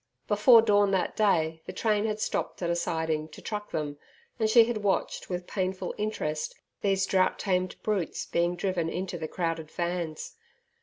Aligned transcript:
Before 0.27 0.63
dawn 0.63 0.89
that 0.89 1.15
day 1.15 1.61
the 1.67 1.73
train 1.73 2.07
had 2.07 2.19
stopped 2.19 2.63
at 2.63 2.71
a 2.71 2.75
siding 2.75 3.27
to 3.29 3.39
truck 3.39 3.69
them, 3.69 3.99
and 4.39 4.49
she 4.49 4.63
had 4.63 4.77
watched 4.77 5.29
with 5.29 5.45
painful 5.45 5.93
interest 5.95 6.55
these 6.81 7.05
drought 7.05 7.37
tamed 7.37 7.75
brutes 7.83 8.25
being 8.25 8.55
driven 8.55 8.89
into 8.89 9.19
the 9.19 9.27
crowded 9.27 9.69
vans. 9.69 10.37